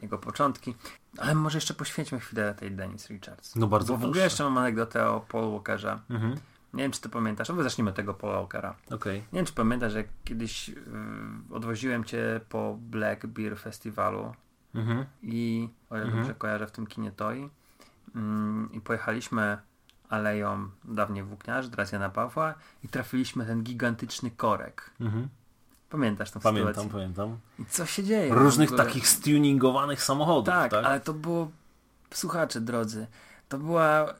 [0.03, 0.75] jego początki.
[1.19, 3.57] Ale może jeszcze poświęćmy chwilę tej Dennis Richards.
[3.57, 5.99] No bardzo Bo w ogóle jeszcze mam anegdotę o Paul Walkerze.
[6.11, 6.37] Mhm.
[6.75, 7.49] Nie wiem, czy to pamiętasz.
[7.49, 8.77] No, zacznijmy od tego Paula Walkera.
[8.91, 9.19] Okej.
[9.19, 10.77] Nie wiem, czy pamiętasz, jak kiedyś yy,
[11.51, 14.35] odwoziłem cię po Black Beer Festiwalu
[14.79, 15.05] Mhm.
[15.23, 16.23] i o ile Mhm.
[16.23, 17.49] dobrze kojarzę w tym kinie Toi
[18.15, 19.59] mm, i pojechaliśmy
[20.09, 24.91] aleją dawniej włókniarzy, teraz Jana Pawła i trafiliśmy ten gigantyczny korek.
[25.01, 25.29] Mhm.
[25.91, 26.93] Pamiętasz tą Pamiętam, sytuację?
[26.93, 27.39] pamiętam.
[27.59, 28.35] I co się dzieje?
[28.35, 30.85] Różnych takich stuningowanych samochodów, Tak, tak?
[30.85, 31.51] ale to było,
[32.15, 33.07] słuchacze drodzy,
[33.49, 34.15] to była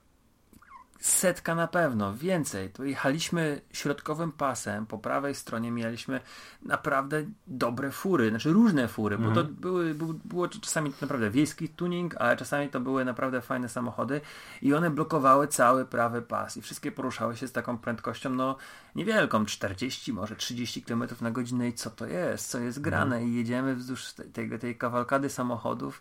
[0.99, 2.71] setka na pewno, więcej.
[2.71, 6.21] To jechaliśmy środkowym pasem, po prawej stronie mieliśmy
[6.63, 12.15] naprawdę dobre fury, znaczy różne fury, bo to były, był, było czasami naprawdę wiejski tuning,
[12.17, 14.21] ale czasami to były naprawdę fajne samochody
[14.63, 18.57] i one blokowały cały prawy pas i wszystkie poruszały się z taką prędkością, no
[18.95, 23.25] niewielką, 40, może 30 km na godzinę i co to jest, co jest grane?
[23.25, 26.01] I jedziemy wzdłuż tej, tej, tej kawalkady samochodów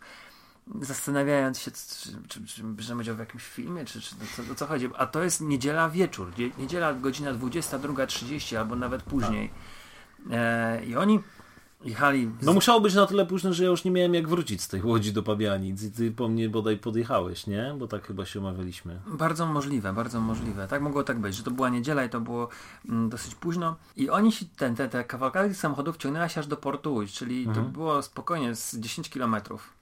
[0.81, 2.63] zastanawiając się, czy, czy, czy, czy
[2.95, 4.89] będzie w jakimś filmie, czy, czy o, co, o co chodzi.
[4.97, 9.49] A to jest niedziela wieczór, dzie- niedziela godzina 22.30 albo nawet później.
[10.31, 11.19] E, I oni
[11.83, 12.31] jechali...
[12.41, 12.45] Z...
[12.45, 14.81] No musiało być na tyle późno, że ja już nie miałem jak wrócić z tej
[14.81, 17.75] łodzi do Pabianic i ty po mnie bodaj podjechałeś, nie?
[17.79, 18.99] Bo tak chyba się umawialiśmy.
[19.07, 20.67] Bardzo możliwe, bardzo możliwe.
[20.67, 22.49] Tak mogło tak być, że to była niedziela i to było
[22.89, 23.75] mm, dosyć późno.
[23.95, 27.47] I oni się, ten, te, te kawałkami samochodów ciągnęła się aż do Portu Łódź, czyli
[27.55, 29.77] to było spokojnie z 10 kilometrów.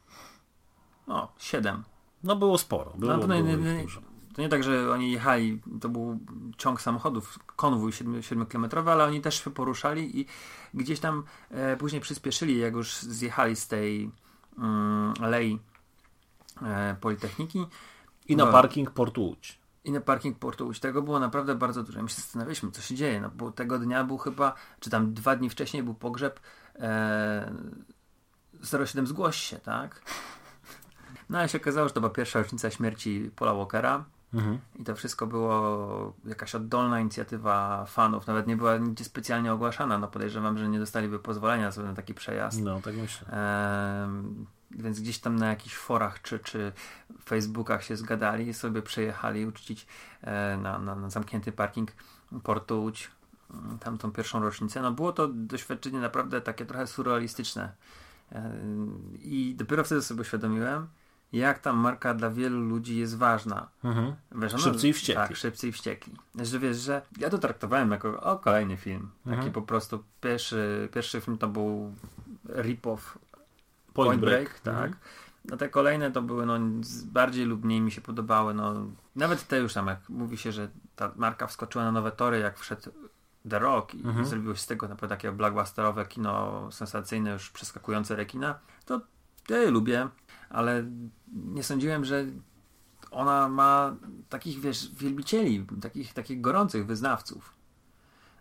[1.08, 1.84] No, 7.
[2.24, 4.02] No było sporo, było, No, no, było nie, nie, dużo.
[4.36, 6.20] to nie tak, że oni jechali, to był
[6.58, 10.26] ciąg samochodów, konwój 7-kilometrowy, ale oni też się poruszali i
[10.74, 14.12] gdzieś tam e, później przyspieszyli, jak już zjechali z tej
[14.58, 15.60] mm, alei
[16.62, 17.66] e, Politechniki
[18.28, 18.52] I na No.
[18.52, 19.60] parking Portu Łódź.
[19.84, 20.80] i na parking Portu Łódź.
[20.80, 22.02] Tego było naprawdę bardzo dużo.
[22.04, 25.36] My się zastanawialiśmy, co się dzieje, no bo tego dnia był chyba, czy tam dwa
[25.36, 26.40] dni wcześniej był pogrzeb
[26.76, 27.54] e,
[28.64, 30.02] 07 zgłoś się, tak?
[31.30, 34.06] No ale się okazało, że to była pierwsza rocznica śmierci Paula Walkera.
[34.34, 34.60] Mhm.
[34.80, 38.28] I to wszystko było jakaś oddolna inicjatywa fanów.
[38.28, 39.98] Nawet nie była nigdzie specjalnie ogłaszana.
[39.98, 42.62] No podejrzewam, że nie dostaliby pozwolenia sobie na taki przejazd.
[42.62, 43.28] No, tak myślę.
[43.28, 46.72] Em, więc gdzieś tam na jakichś forach czy, czy
[47.26, 49.88] Facebookach się zgadali sobie przejechali uczcić
[50.22, 51.92] e, na, na, na zamknięty parking
[52.44, 53.12] Portu Łódź
[53.54, 54.82] mm, tamtą pierwszą rocznicę.
[54.82, 57.72] No było to doświadczenie naprawdę takie trochę surrealistyczne.
[58.32, 58.52] E,
[59.22, 60.88] I dopiero wtedy sobie uświadomiłem,
[61.38, 63.70] jak ta marka dla wielu ludzi jest ważna.
[63.84, 64.16] Mhm.
[64.32, 65.28] Wiesz, no, Szybcy i wściekli.
[65.28, 66.14] Tak, szybcy i wściekli.
[66.42, 69.10] Że wiesz, że ja to traktowałem jako o, kolejny film.
[69.24, 69.52] Taki Mhm.
[69.54, 71.94] po prostu pierwszy, pierwszy film to był
[72.50, 72.98] rip-off
[73.94, 74.44] Point, Point, Break.
[74.44, 74.76] Break, tak.
[74.86, 74.96] Mhm.
[75.46, 76.60] No te kolejne to były no,
[77.06, 78.54] bardziej lub mniej mi się podobały.
[78.54, 78.74] No,
[79.16, 82.58] nawet te już tam, jak mówi się, że ta marka wskoczyła na nowe tory, jak
[82.60, 82.82] wszedł
[83.50, 84.26] The Rock i Mhm.
[84.26, 89.02] zrobiło się z tego naprawdę takie blockbusterowe kino sensacyjne, już przeskakujące rekina, to
[89.50, 90.08] ja je lubię,
[90.50, 90.84] ale
[91.34, 92.26] nie sądziłem, że
[93.12, 93.96] ona ma
[94.30, 97.56] takich, wiesz, wielbicieli, takich, takich gorących wyznawców.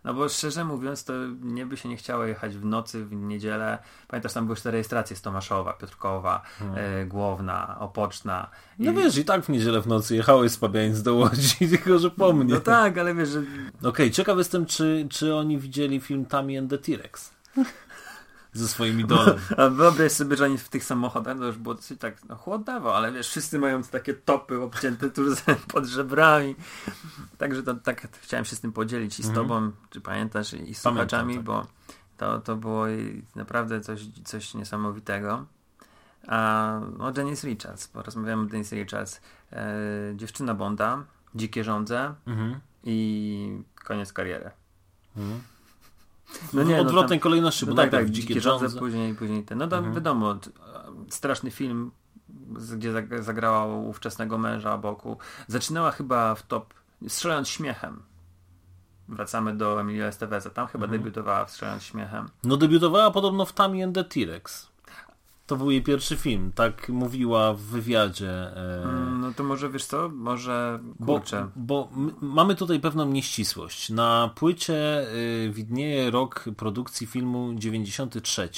[0.05, 3.77] No bo szczerze mówiąc, to nie by się nie chciało jechać w nocy, w niedzielę.
[4.07, 6.41] Pamiętasz, tam były te rejestracje z Tomaszowa, Piotrkowa,
[6.75, 8.49] e, Głowna, Opoczna.
[8.79, 12.11] No wiesz, i tak w niedzielę w nocy jechałeś z Pabianic do Łodzi, tylko że
[12.11, 12.53] po mnie.
[12.53, 13.43] No tak, ale wiesz, że
[13.83, 17.33] Okej, ciekaw jestem, czy, czy oni widzieli film Tammy and the T-Rex.
[18.55, 19.37] Ze swoim idolem.
[19.57, 22.95] A wyobraź sobie, że oni w tych samochodach, to już było dosyć tak no, chłodawo,
[22.95, 25.21] ale wiesz, wszyscy mają takie topy obcięte tu
[25.73, 26.55] pod żebrami.
[27.37, 30.81] Także to tak chciałem się z tym podzielić i z tobą, czy pamiętasz, i z
[30.81, 31.43] słuchaczami, tak.
[31.43, 31.67] bo
[32.17, 32.85] to, to było
[33.35, 35.45] naprawdę coś, coś niesamowitego.
[36.27, 39.21] A no, Dennis Richards, porozmawiamy o Dennis Richards.
[39.51, 39.67] E,
[40.15, 41.03] dziewczyna Bonda,
[41.35, 42.59] Dzikie Żądze Mhm.
[42.83, 44.51] i koniec kariery.
[46.53, 48.41] No nie, odwrotnej kolejności, bo no tak, tak, Dzikie, Dzikie.
[48.41, 49.57] Żądze, później, później ten.
[49.57, 50.49] No to wiadomo, t-
[51.09, 51.91] straszny film,
[52.77, 55.17] gdzie zag- zagrała ówczesnego męża boku.
[55.47, 56.73] Zaczynała chyba w top,
[57.07, 58.03] strzelając śmiechem.
[59.07, 60.49] Wracamy do Emilia Esteveza.
[60.49, 62.29] Tam chyba debiutowała w strzelając śmiechem.
[62.43, 64.67] No debiutowała podobno w Tammy and the T-Rex.
[65.47, 68.29] To był jej pierwszy film, tak mówiła w wywiadzie.
[68.31, 71.47] E, Mm, No to może wiesz co, może bo, kurczę.
[71.55, 73.89] bo m- mamy tutaj pewną nieścisłość.
[73.89, 78.49] Na płycie y, widnieje rok produkcji filmu 93,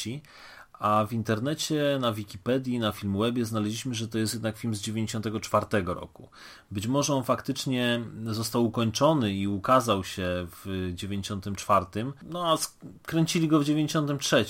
[0.80, 5.66] a w internecie, na Wikipedii, na Filmwebie znaleźliśmy, że to jest jednak film z 94
[5.86, 6.30] roku.
[6.72, 11.86] Być może on faktycznie został ukończony i ukazał się w 94,
[12.24, 12.58] no a
[13.06, 14.46] kręcili go w 93.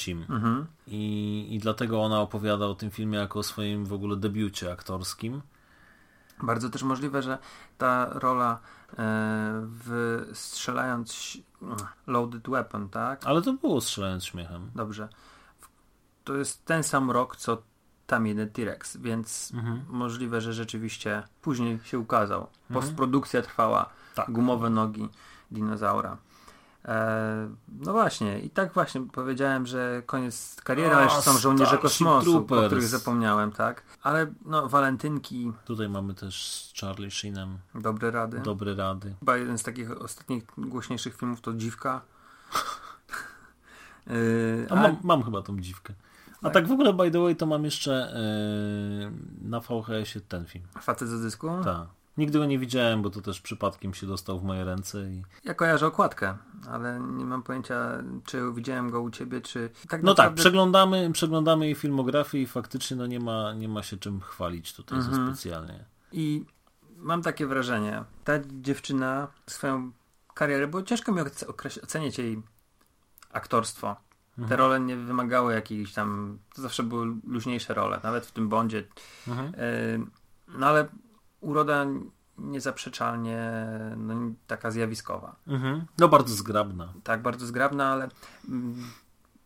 [0.88, 5.42] I, I dlatego ona opowiada o tym filmie jako o swoim w ogóle debiucie aktorskim.
[6.44, 7.38] Bardzo też możliwe, że
[7.78, 8.60] ta rola
[8.92, 8.96] e,
[9.64, 11.38] w strzelając
[12.08, 13.26] Loaded Weapon, tak?
[13.26, 14.72] Ale to było strzelając śmiechem.
[14.76, 15.10] Dobrze.
[16.28, 17.62] To jest ten sam rok, co
[18.08, 19.82] tam jeden T-Rex, więc Mhm.
[19.90, 22.48] możliwe, że rzeczywiście później się ukazał.
[22.74, 23.90] Postprodukcja trwała.
[24.16, 24.32] Tak.
[24.32, 25.10] Gumowe nogi
[25.52, 26.18] dinozaura.
[26.86, 32.38] E, no właśnie, i tak właśnie powiedziałem, że koniec kariery, ale jeszcze są żołnierze kosmosu,
[32.38, 33.84] o których zapomniałem, tak?
[34.04, 38.40] Ale no, walentynki, Tutaj mamy też z Charlie Sheenem dobre rady.
[38.40, 39.16] dobre rady.
[39.20, 42.02] Chyba jeden z takich ostatnich głośniejszych filmów to Dziwka.
[44.08, 45.94] Yy, A mam, mam chyba tą dziwkę.
[46.42, 48.14] A tak w ogóle, by the way, to mam jeszcze
[49.02, 50.66] yy, na VHS-ie ten film.
[50.82, 51.50] Facet za dysku?
[51.64, 51.88] Tak.
[52.18, 55.12] Nigdy go nie widziałem, bo to też przypadkiem się dostał w moje ręce.
[55.12, 55.24] I...
[55.44, 56.38] Ja kojarzę okładkę,
[56.70, 59.70] ale nie mam pojęcia, czy widziałem go u ciebie, czy...
[59.70, 63.84] Tak No tak, naprawdę- przeglądamy, przeglądamy jej filmografię i faktycznie no nie, ma, nie ma
[63.84, 65.86] się czym chwalić tutaj za specjalnie.
[66.12, 66.46] I
[66.98, 69.92] mam takie wrażenie, ta dziewczyna swoją
[70.34, 71.22] karierę, bo ciężko mi
[71.84, 72.42] ocenić jej
[73.32, 73.96] aktorstwo.
[74.38, 74.60] Te Mhm.
[74.60, 78.84] role nie wymagały jakichś tam, to zawsze były luźniejsze role, nawet w tym Bondzie.
[79.28, 79.48] Mhm.
[79.48, 80.08] Yy,
[80.48, 80.88] no ale
[81.42, 81.86] uroda
[82.38, 83.52] niezaprzeczalnie
[83.98, 84.16] no,
[84.48, 85.36] taka zjawiskowa.
[85.48, 85.86] Mhm.
[85.98, 86.94] No bardzo zgrabna.
[87.04, 88.10] Tak, bardzo zgrabna, ale
[88.50, 88.76] mm,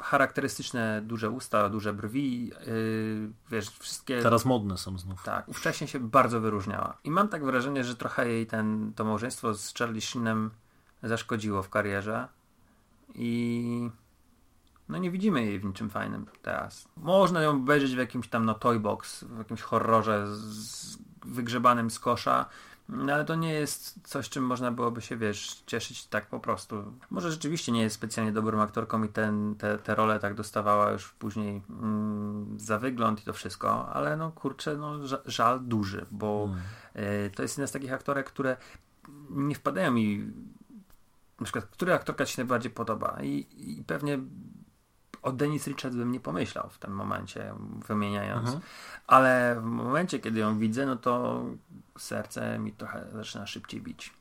[0.04, 4.22] charakterystyczne duże usta, duże brwi, yy, wiesz, wszystkie...
[4.22, 5.24] Teraz modne są znów.
[5.24, 6.98] Tak, wcześniej się bardzo wyróżniała.
[7.04, 10.52] I mam tak wrażenie, że trochę jej ten, to małżeństwo z Charlie Sheenem
[11.04, 12.28] zaszkodziło w karierze
[13.16, 13.90] i
[14.92, 16.88] no nie widzimy jej w niczym fajnym teraz.
[16.98, 22.00] Można ją obejrzeć w jakimś tam no toy box, w jakimś horrorze z, wygrzebanym z
[22.00, 22.46] kosza,
[22.90, 26.94] no, ale to nie jest coś, czym można byłoby się, wiesz, cieszyć tak po prostu.
[27.10, 31.10] Może rzeczywiście nie jest specjalnie dobrą aktorką i ten, te, te role tak dostawała już
[31.10, 36.50] później mm, za wygląd i to wszystko, ale no kurczę, no ża- żal duży, bo
[36.96, 38.58] y, to jest jedna z takich aktorek, które
[39.30, 40.32] nie wpadają mi
[41.40, 44.20] na przykład, która aktorka ci się najbardziej podoba i, i pewnie
[45.22, 47.54] o Dennis Richards bym nie pomyślał w tym momencie,
[47.88, 48.58] wymieniając.
[49.08, 51.44] Ale w momencie, kiedy ją widzę, no to
[51.98, 54.14] serce mi trochę zaczyna szybciej bić.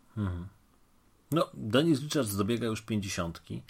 [1.31, 3.63] No, Dennis Richards dobiega już pięćdziesiątki.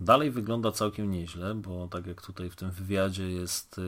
[0.00, 3.80] Dalej wygląda całkiem nieźle, bo tak jak tutaj w tym wywiadzie jest,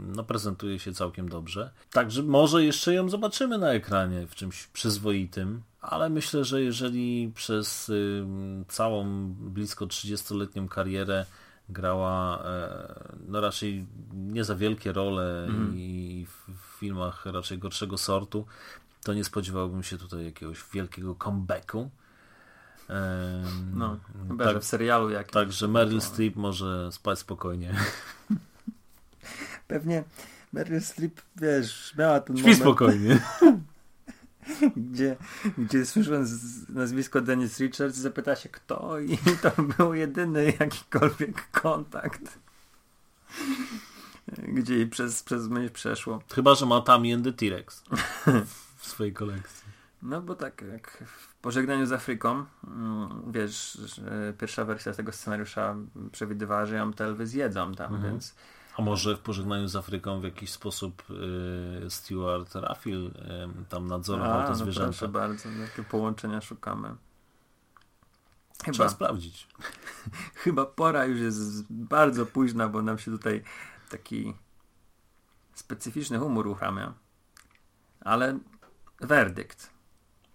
[0.00, 1.70] no prezentuje się całkiem dobrze.
[1.92, 7.92] Także może jeszcze ją zobaczymy na ekranie w czymś przyzwoitym, ale myślę, że jeżeli przez
[8.68, 11.26] całą blisko 30-letnią karierę
[11.70, 12.94] grała e,
[13.28, 18.46] no raczej nie za wielkie role i w, filmach raczej gorszego sortu,
[19.02, 21.90] to nie spodziewałbym się tutaj jakiegoś wielkiego comebacku.
[23.74, 23.96] No,
[24.28, 25.32] chyba, tak, że w serialu jakimś.
[25.32, 27.74] Także Meryl Streep może spać spokojnie.
[29.68, 30.04] Pewnie
[30.52, 33.20] Meryl Streep, wiesz, miała ten Śpi moment, spokojnie.
[34.76, 35.16] gdzie,
[35.58, 42.38] gdzie słysząc z- nazwisko Dennis Richards, zapyta się kto i to był jedyny jakikolwiek kontakt.
[44.48, 46.22] Gdzie jej przez, przez myśl przeszło.
[46.34, 46.76] Chyba, że ma
[47.14, 47.82] and the T-Rex
[48.76, 49.70] w swojej kolekcji.
[50.02, 53.78] No bo tak jak w Pożegnaniu z Afryką, mm, wiesz,
[54.38, 55.76] pierwsza wersja tego scenariusza
[56.12, 58.12] przewidywała, że ją te lwy zjedzą tam, Mhm.
[58.12, 58.34] więc
[58.80, 61.02] A może w pożegnaniu z Afryką w jakiś sposób
[61.86, 63.12] y, Stuart Raffil y,
[63.68, 64.88] tam nadzorował A, te no zwierzęta.
[64.88, 66.94] proszę bardzo, jakie połączenia szukamy.
[68.58, 69.48] Trzeba Chyba, sprawdzić.
[70.44, 73.42] chyba pora już jest bardzo późna, bo nam się tutaj
[73.90, 74.34] taki
[75.54, 76.94] specyficzny humor uruchamia.
[78.00, 78.38] Ale
[79.00, 79.70] werdykt.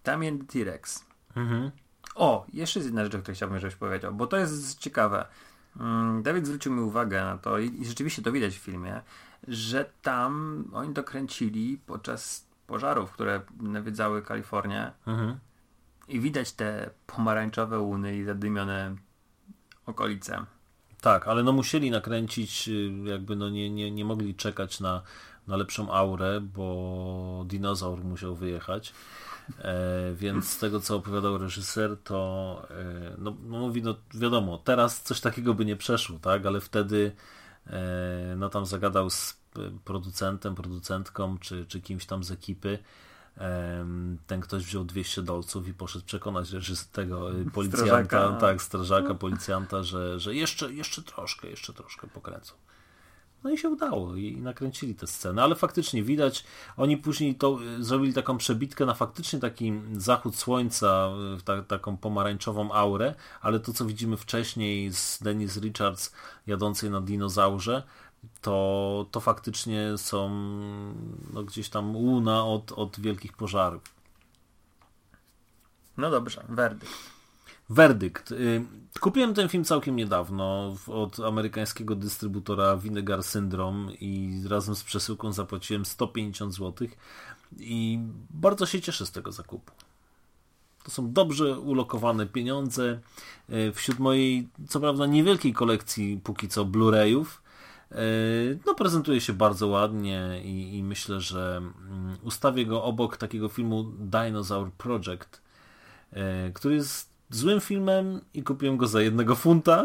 [0.02, 1.04] Tamien T-Rex.
[1.36, 1.70] Mhm.
[2.14, 5.26] O, jeszcze jest jedna rzecz, o której chciałbym, żebyś powiedział, bo to jest ciekawe.
[5.80, 9.00] Mm, Dawid zwrócił mi uwagę na to i, rzeczywiście to widać w filmie,
[9.48, 15.38] że tam oni dokręcili podczas pożarów, które nawiedzały Kalifornię Mhm.
[16.08, 18.96] i widać te pomarańczowe łuny i zadymione
[19.86, 20.44] okolice.
[21.00, 25.02] Tak, ale no musieli nakręcić, y, jakby no nie, nie, nie mogli czekać na,
[25.46, 28.92] na lepszą aurę, bo dinozaur musiał wyjechać.
[29.58, 35.02] E, więc z tego, co opowiadał reżyser, to e, no, no mówi, no wiadomo, teraz
[35.02, 37.12] coś takiego by nie przeszło, tak, ale wtedy
[37.66, 39.46] e, no tam zagadał z
[39.84, 42.78] producentem, producentką, czy, czy kimś tam z ekipy.
[44.26, 46.50] Ten ktoś wziął 200 dolców i poszedł przekonać
[46.92, 48.40] tego policjanta, Strażaka.
[48.40, 52.54] tak, strażaka, policjanta, że, że jeszcze, jeszcze troszkę, jeszcze troszkę pokręcą.
[53.46, 56.44] No i się udało i nakręcili tę scenę, ale faktycznie widać,
[56.76, 61.96] oni później to y, zrobili taką przebitkę na faktycznie taki zachód słońca, y, ta, taką
[61.96, 66.12] pomarańczową aurę, ale to co widzimy wcześniej z Dennis Richards
[66.46, 67.82] jadącej na dinozaurze,
[68.40, 70.28] to, to faktycznie są
[71.32, 73.82] no, gdzieś tam łuna od, od wielkich pożarów.
[75.96, 77.15] No dobrze, werdykt.
[77.68, 78.32] Werdykt.
[78.32, 78.64] Y,
[79.00, 85.84] Kupiłem ten film całkiem niedawno od amerykańskiego dystrybutora Vinegar Syndrome i razem z przesyłką zapłaciłem
[85.84, 86.88] 150 zł
[87.58, 87.98] i
[88.30, 89.72] bardzo się cieszę z tego zakupu.
[90.84, 93.00] To są dobrze ulokowane pieniądze.
[93.50, 97.24] Y, Wśród mojej, co prawda, niewielkiej kolekcji póki co Blu-rayów,
[97.92, 103.48] y, no prezentuje się bardzo ładnie i, i myślę, że mm, ustawię go obok takiego
[103.48, 105.42] filmu Dinosaur Project,
[106.54, 109.84] który jest złym filmem i kupiłem go za jednego funta,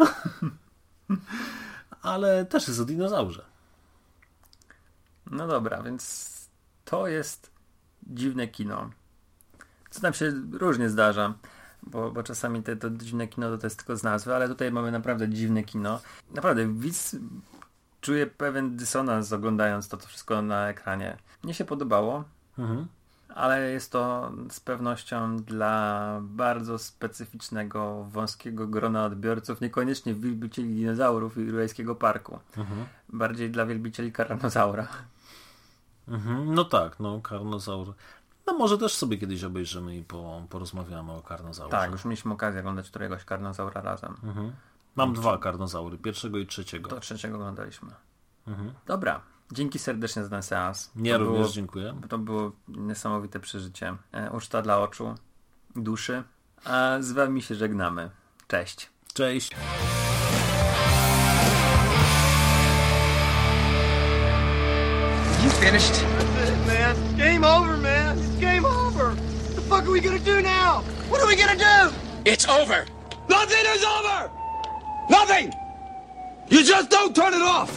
[2.02, 3.46] ale też jest o dinozaurze.
[5.32, 6.32] No dobra, więc
[6.86, 7.52] to jest
[8.04, 8.90] dziwne kino.
[9.90, 11.34] Co tam się różnie zdarza,
[11.84, 14.72] bo, bo czasami te, to dziwne kino to, to jest tylko z nazwy, ale tutaj
[14.72, 16.02] mamy naprawdę dziwne kino.
[16.32, 17.16] Naprawdę, widz
[18.02, 21.18] czuje pewien dysonans oglądając to, to wszystko na ekranie.
[21.44, 22.24] Mnie się podobało,
[22.58, 22.88] Mhm.
[23.36, 31.52] Ale jest to z pewnością dla bardzo specyficznego, wąskiego grona odbiorców, niekoniecznie wielbicieli dinozaurów i
[31.52, 32.40] Rurajskiego Parku.
[33.10, 34.88] Bardziej dla wielbicieli karanozaura.
[36.08, 36.54] Mhm.
[36.54, 37.94] No tak, no karnozaur.
[38.48, 41.72] No może też sobie kiedyś obejrzymy i po, porozmawiamy o karnozaurze.
[41.72, 44.16] Tak, już mieliśmy okazję oglądać któregoś karnozaura razem.
[44.96, 46.90] Mam dwa karnozaury, pierwszego i trzeciego.
[46.90, 47.90] To trzeciego oglądaliśmy.
[48.86, 50.92] Dobra, dzięki serdecznie za ten seans.
[50.96, 51.96] Ja to również było, dziękuję.
[52.10, 53.96] To było niesamowite przeżycie.
[54.14, 55.16] E, Uczta dla oczu,
[55.76, 56.24] duszy.
[56.66, 58.10] A z wami się żegnamy.
[58.48, 58.90] Cześć.
[59.14, 59.52] Cześć.
[65.44, 65.94] You finished?
[66.36, 67.18] That's it, man.
[67.18, 68.18] Game over, man.
[68.20, 69.08] It's game over.
[69.16, 70.82] What the fuck are we gonna do now?
[71.10, 71.92] What are we gonna do?
[72.26, 72.86] It's over.
[73.30, 74.30] Nothing is over!
[75.10, 75.54] Nothing!
[76.50, 77.72] You just don't turn it off!